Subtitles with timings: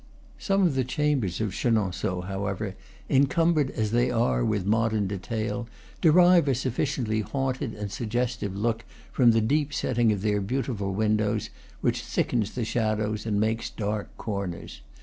[0.39, 2.73] Some of the chambers of Che nonceaux, however,
[3.07, 5.67] encumbered as they are with mo dern detail,
[6.01, 11.51] derive a sufficiently haunted and suggestive look from the deep setting of their beautiful windows,
[11.81, 14.81] which thickens the shadows and makes dark, corners.